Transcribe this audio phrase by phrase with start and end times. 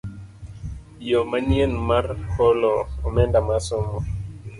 [1.09, 2.73] Yo manyien mar holo
[3.07, 3.97] omenda mar somo